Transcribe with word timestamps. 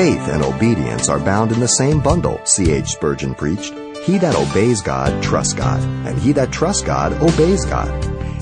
Faith 0.00 0.28
and 0.28 0.42
obedience 0.42 1.10
are 1.10 1.18
bound 1.18 1.52
in 1.52 1.60
the 1.60 1.66
same 1.66 2.00
bundle, 2.00 2.40
C.H. 2.46 2.86
Spurgeon 2.86 3.34
preached. 3.34 3.74
He 4.02 4.16
that 4.16 4.34
obeys 4.34 4.80
God 4.80 5.22
trusts 5.22 5.52
God, 5.52 5.78
and 6.08 6.18
he 6.18 6.32
that 6.32 6.50
trusts 6.50 6.82
God 6.82 7.12
obeys 7.20 7.66
God. 7.66 7.90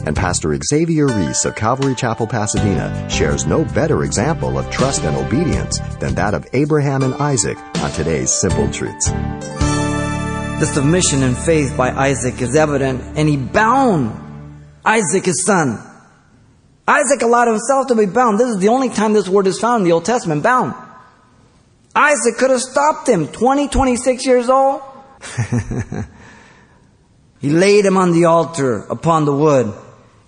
And 0.07 0.15
Pastor 0.15 0.57
Xavier 0.57 1.09
Reese 1.09 1.45
of 1.47 1.57
Calvary 1.57 1.97
Chapel, 1.97 2.29
Pasadena 2.29 3.11
shares 3.11 3.45
no 3.45 3.65
better 3.65 4.05
example 4.05 4.57
of 4.57 4.71
trust 4.71 5.03
and 5.03 5.17
obedience 5.17 5.81
than 5.99 6.15
that 6.15 6.33
of 6.33 6.47
Abraham 6.53 7.03
and 7.03 7.15
Isaac 7.15 7.59
on 7.83 7.91
today's 7.91 8.33
Simple 8.33 8.71
Truths. 8.71 9.11
The 9.11 10.71
submission 10.73 11.25
and 11.25 11.37
faith 11.37 11.77
by 11.77 11.91
Isaac 11.91 12.41
is 12.41 12.55
evident, 12.55 13.03
and 13.19 13.29
he 13.29 13.37
bound 13.37 14.15
Isaac, 14.85 15.25
his 15.25 15.45
son. 15.45 15.85
Isaac 16.87 17.23
allowed 17.23 17.49
himself 17.49 17.89
to 17.89 17.97
be 17.97 18.07
bound. 18.07 18.39
This 18.39 18.47
is 18.47 18.59
the 18.59 18.69
only 18.69 18.91
time 18.91 19.13
this 19.13 19.29
word 19.29 19.49
is 19.49 19.59
found 19.59 19.81
in 19.81 19.87
the 19.87 19.93
Old 19.93 20.05
Testament, 20.05 20.45
bound. 20.45 20.85
Isaac 21.99 22.37
could 22.37 22.51
have 22.51 22.61
stopped 22.61 23.09
him, 23.09 23.27
20, 23.27 23.67
26 23.67 24.25
years 24.25 24.49
old. 24.49 24.83
he 27.41 27.51
laid 27.51 27.85
him 27.85 27.97
on 27.97 28.13
the 28.13 28.27
altar 28.27 28.87
upon 28.89 29.25
the 29.25 29.35
wood. 29.35 29.75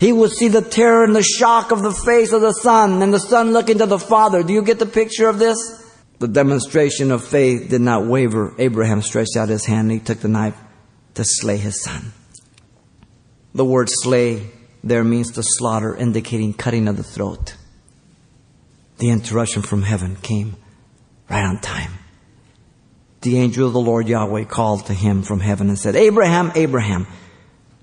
He 0.00 0.12
would 0.12 0.32
see 0.32 0.48
the 0.48 0.62
terror 0.62 1.04
and 1.04 1.14
the 1.14 1.22
shock 1.22 1.70
of 1.70 1.82
the 1.82 1.92
face 1.92 2.32
of 2.32 2.40
the 2.40 2.54
son, 2.54 3.00
and 3.02 3.14
the 3.14 3.20
son 3.20 3.52
looking 3.52 3.78
to 3.78 3.86
the 3.86 4.00
father. 4.00 4.42
Do 4.42 4.52
you 4.52 4.62
get 4.62 4.80
the 4.80 4.86
picture 4.86 5.28
of 5.28 5.38
this? 5.38 5.56
The 6.18 6.26
demonstration 6.26 7.12
of 7.12 7.24
faith 7.24 7.70
did 7.70 7.82
not 7.82 8.04
waver. 8.04 8.52
Abraham 8.58 9.00
stretched 9.00 9.36
out 9.36 9.48
his 9.48 9.64
hand 9.64 9.92
and 9.92 10.00
he 10.00 10.04
took 10.04 10.18
the 10.18 10.28
knife 10.28 10.58
to 11.14 11.24
slay 11.24 11.56
his 11.56 11.84
son. 11.84 12.12
The 13.54 13.64
word 13.64 13.88
slay 13.90 14.50
there 14.82 15.04
means 15.04 15.30
to 15.32 15.44
slaughter, 15.44 15.94
indicating 15.94 16.52
cutting 16.52 16.88
of 16.88 16.96
the 16.96 17.04
throat. 17.04 17.54
The 18.98 19.10
interruption 19.10 19.62
from 19.62 19.82
heaven 19.82 20.16
came 20.16 20.56
right 21.30 21.44
on 21.44 21.60
time. 21.60 21.92
The 23.22 23.38
angel 23.38 23.66
of 23.66 23.72
the 23.72 23.80
Lord 23.80 24.08
Yahweh 24.08 24.44
called 24.44 24.86
to 24.86 24.94
him 24.94 25.22
from 25.22 25.40
heaven 25.40 25.68
and 25.68 25.78
said, 25.78 25.94
Abraham, 25.94 26.52
Abraham. 26.54 27.06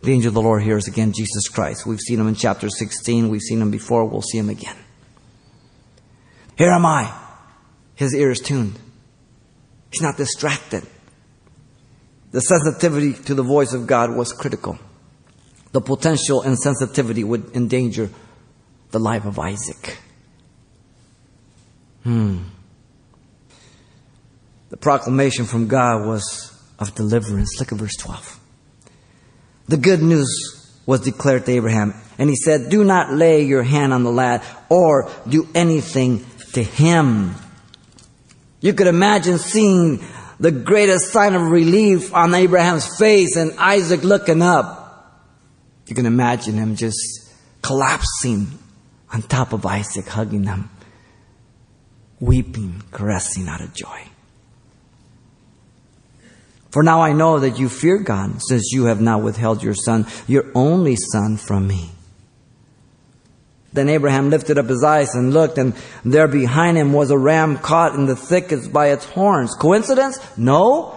The 0.01 0.11
angel 0.11 0.29
of 0.29 0.33
the 0.33 0.41
Lord 0.41 0.63
here 0.63 0.77
is 0.77 0.87
again 0.87 1.13
Jesus 1.13 1.47
Christ. 1.47 1.85
We've 1.85 1.99
seen 1.99 2.19
him 2.19 2.27
in 2.27 2.35
chapter 2.35 2.69
16. 2.69 3.29
We've 3.29 3.41
seen 3.41 3.61
him 3.61 3.71
before. 3.71 4.05
We'll 4.05 4.21
see 4.21 4.37
him 4.37 4.49
again. 4.49 4.75
Here 6.57 6.69
am 6.69 6.85
I. 6.85 7.11
His 7.95 8.13
ear 8.13 8.31
is 8.31 8.39
tuned. 8.39 8.79
He's 9.91 10.01
not 10.01 10.17
distracted. 10.17 10.83
The 12.31 12.41
sensitivity 12.41 13.13
to 13.23 13.33
the 13.33 13.43
voice 13.43 13.73
of 13.73 13.87
God 13.87 14.15
was 14.15 14.33
critical. 14.33 14.77
The 15.71 15.81
potential 15.81 16.43
insensitivity 16.43 17.23
would 17.23 17.55
endanger 17.55 18.09
the 18.91 18.99
life 18.99 19.25
of 19.25 19.39
Isaac. 19.39 19.97
Hmm. 22.03 22.39
The 24.69 24.77
proclamation 24.77 25.45
from 25.45 25.67
God 25.67 26.05
was 26.05 26.53
of 26.79 26.93
deliverance. 26.95 27.59
Look 27.59 27.71
at 27.71 27.77
verse 27.77 27.95
12. 27.97 28.39
The 29.67 29.77
good 29.77 30.01
news 30.01 30.53
was 30.85 31.01
declared 31.01 31.45
to 31.45 31.51
Abraham, 31.51 31.93
and 32.17 32.29
he 32.29 32.35
said, 32.35 32.69
Do 32.69 32.83
not 32.83 33.13
lay 33.13 33.43
your 33.43 33.63
hand 33.63 33.93
on 33.93 34.03
the 34.03 34.11
lad 34.11 34.43
or 34.69 35.11
do 35.27 35.47
anything 35.53 36.25
to 36.53 36.63
him. 36.63 37.35
You 38.61 38.73
could 38.73 38.87
imagine 38.87 39.37
seeing 39.37 40.03
the 40.39 40.51
greatest 40.51 41.11
sign 41.11 41.35
of 41.35 41.41
relief 41.41 42.13
on 42.13 42.33
Abraham's 42.33 42.97
face 42.97 43.35
and 43.35 43.53
Isaac 43.57 44.03
looking 44.03 44.41
up. 44.41 44.85
You 45.87 45.95
can 45.95 46.05
imagine 46.05 46.55
him 46.55 46.75
just 46.75 46.97
collapsing 47.61 48.47
on 49.13 49.21
top 49.23 49.53
of 49.53 49.65
Isaac, 49.65 50.07
hugging 50.07 50.43
him, 50.43 50.69
weeping, 52.19 52.83
caressing 52.91 53.47
out 53.47 53.61
of 53.61 53.73
joy. 53.73 54.07
For 56.69 56.83
now 56.83 57.01
I 57.01 57.13
know 57.13 57.39
that 57.39 57.59
you 57.59 57.69
fear 57.69 57.97
God, 57.99 58.41
since 58.41 58.71
you 58.71 58.85
have 58.85 59.01
not 59.01 59.21
withheld 59.21 59.63
your 59.63 59.73
son, 59.73 60.05
your 60.27 60.45
only 60.53 60.95
son, 60.95 61.37
from 61.37 61.67
me. 61.67 61.91
Then 63.73 63.89
Abraham 63.89 64.29
lifted 64.29 64.57
up 64.57 64.67
his 64.67 64.83
eyes 64.83 65.13
and 65.13 65.33
looked, 65.33 65.57
and 65.57 65.73
there 66.03 66.27
behind 66.27 66.77
him 66.77 66.93
was 66.93 67.11
a 67.11 67.17
ram 67.17 67.57
caught 67.57 67.95
in 67.95 68.05
the 68.05 68.15
thickets 68.15 68.67
by 68.67 68.89
its 68.89 69.05
horns. 69.05 69.53
Coincidence? 69.53 70.19
No. 70.37 70.95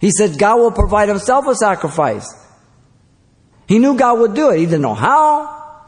He 0.00 0.10
said 0.10 0.38
God 0.38 0.56
will 0.56 0.72
provide 0.72 1.08
himself 1.08 1.46
a 1.46 1.54
sacrifice. 1.54 2.34
He 3.68 3.78
knew 3.78 3.96
God 3.96 4.18
would 4.18 4.34
do 4.34 4.50
it. 4.50 4.58
He 4.58 4.64
didn't 4.64 4.82
know 4.82 4.94
how, 4.94 5.82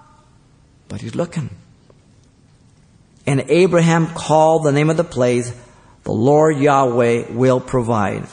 but 0.88 1.00
he's 1.00 1.14
looking. 1.14 1.50
And 3.26 3.44
Abraham 3.48 4.06
called 4.08 4.64
the 4.64 4.72
name 4.72 4.90
of 4.90 4.96
the 4.96 5.04
place, 5.04 5.52
the 6.04 6.12
Lord 6.12 6.58
Yahweh 6.58 7.32
will 7.32 7.60
provide. 7.60 8.26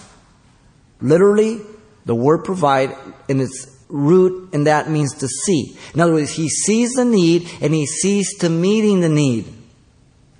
Literally, 1.01 1.61
the 2.05 2.15
word 2.15 2.43
provide 2.43 2.95
in 3.27 3.39
its 3.39 3.67
root, 3.89 4.53
and 4.53 4.67
that 4.67 4.89
means 4.89 5.13
to 5.15 5.27
see. 5.27 5.77
In 5.93 5.99
other 5.99 6.13
words, 6.13 6.31
he 6.31 6.49
sees 6.49 6.93
the 6.93 7.05
need 7.05 7.49
and 7.61 7.73
he 7.73 7.85
sees 7.85 8.37
to 8.39 8.49
meeting 8.49 9.01
the 9.01 9.09
need. 9.09 9.45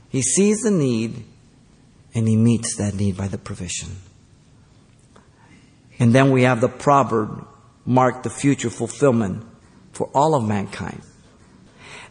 He 0.09 0.21
sees 0.21 0.61
the 0.61 0.71
need 0.71 1.23
and 2.13 2.27
he 2.27 2.35
meets 2.35 2.75
that 2.77 2.95
need 2.95 3.17
by 3.17 3.27
the 3.27 3.37
provision. 3.37 3.89
And 5.99 6.13
then 6.13 6.31
we 6.31 6.43
have 6.43 6.61
the 6.61 6.69
proverb 6.69 7.47
mark 7.85 8.23
the 8.23 8.29
future 8.29 8.69
fulfillment 8.69 9.45
for 9.91 10.09
all 10.13 10.35
of 10.35 10.47
mankind. 10.47 11.01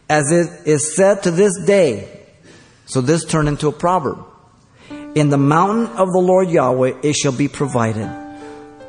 As 0.09 0.31
it 0.31 0.67
is 0.67 0.95
said 0.95 1.23
to 1.23 1.31
this 1.31 1.57
day, 1.65 2.19
so 2.85 3.01
this 3.01 3.25
turned 3.25 3.47
into 3.47 3.67
a 3.67 3.71
proverb. 3.71 4.25
In 5.15 5.29
the 5.29 5.37
mountain 5.37 5.87
of 5.97 6.11
the 6.11 6.19
Lord 6.19 6.49
Yahweh 6.49 6.99
it 7.03 7.13
shall 7.13 7.31
be 7.31 7.47
provided. 7.47 8.20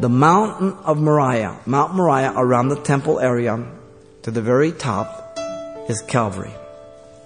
The 0.02 0.08
mountain 0.08 0.72
of 0.84 1.00
Moriah, 1.00 1.60
Mount 1.64 1.94
Moriah 1.94 2.32
around 2.34 2.70
the 2.70 2.82
temple 2.82 3.20
area 3.20 3.64
to 4.22 4.32
the 4.32 4.42
very 4.42 4.72
top 4.72 5.38
is 5.88 6.02
Calvary. 6.02 6.50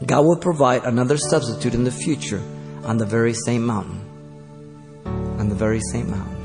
God 0.05 0.27
will 0.27 0.37
provide 0.37 0.85
another 0.85 1.17
substitute 1.17 1.73
in 1.73 1.85
the 1.85 1.91
future 1.91 2.43
on 2.85 2.99
the 2.99 3.07
very 3.07 3.33
same 3.33 3.65
mountain. 3.65 4.05
On 5.39 5.49
the 5.49 5.55
very 5.55 5.81
same 5.91 6.11
mountain. 6.11 6.37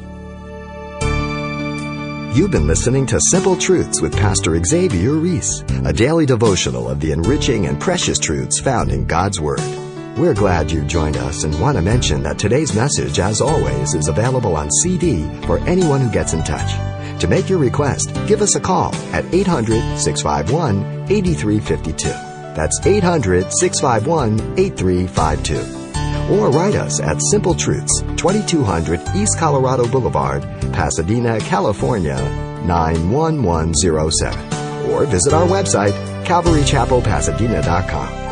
You've 2.34 2.52
been 2.52 2.66
listening 2.66 3.08
to 3.08 3.20
Simple 3.20 3.58
Truths 3.58 4.00
with 4.00 4.14
Pastor 4.14 4.58
Xavier 4.64 5.12
Reese, 5.12 5.66
a 5.84 5.92
daily 5.92 6.26
devotional 6.26 6.88
of 6.88 7.02
the 7.02 7.12
enriching 7.12 7.66
and 7.66 7.78
precious 7.78 8.18
truths 8.18 8.58
found 8.58 8.90
in 8.90 9.06
God's 9.06 9.42
Word. 9.42 9.60
We're 10.18 10.34
glad 10.34 10.72
you 10.72 10.84
joined 10.84 11.18
us 11.18 11.44
and 11.44 11.60
want 11.60 11.78
to 11.78 11.82
mention 11.82 12.24
that 12.24 12.38
today's 12.38 12.76
message, 12.76 13.20
as 13.20 13.42
always, 13.42 13.94
is 13.94 14.08
available 14.08 14.56
on 14.56 14.70
CD 14.84 15.24
for 15.46 15.60
anyone 15.60 16.02
who 16.02 16.12
gets 16.12 16.34
in 16.34 16.44
touch. 16.44 16.72
To 17.22 17.28
make 17.28 17.50
your 17.50 17.60
request, 17.60 18.14
give 18.28 18.42
us 18.42 18.56
a 18.56 18.60
call 18.60 18.94
at 19.14 19.26
800 19.34 19.98
651 19.98 21.10
8352. 21.10 22.08
That's 22.56 22.86
800 22.86 23.52
651 23.54 24.60
8352 24.60 25.82
or 26.32 26.50
write 26.50 26.76
us 26.76 27.00
at 27.02 27.22
Simple 27.22 27.54
Truths, 27.54 28.02
2200 28.18 29.02
East 29.16 29.38
Colorado 29.38 29.88
Boulevard, 29.88 30.42
Pasadena, 30.72 31.40
California, 31.42 32.18
91107. 32.66 34.90
Or 34.92 35.06
visit 35.06 35.34
our 35.34 35.48
website, 35.48 35.94
CalvaryChapelPasadena.com. 36.26 38.31